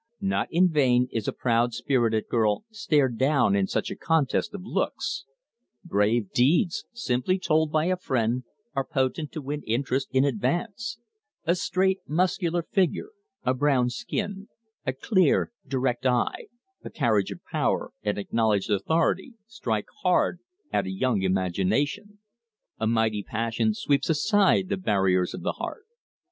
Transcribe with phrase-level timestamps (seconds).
[0.19, 4.63] Not in vain is a proud spirited girl stared down in such a contest of
[4.63, 5.25] looks;
[5.85, 8.43] brave deeds simply told by a friend
[8.75, 10.97] are potent to win interest in advance;
[11.45, 13.09] a straight, muscular figure,
[13.43, 14.47] a brown skin,
[14.87, 16.47] a clear, direct eye,
[16.83, 20.39] a carriage of power and acknowledged authority, strike hard
[20.73, 22.17] at a young imagination;
[22.79, 25.85] a mighty passion sweeps aside the barriers of the heart.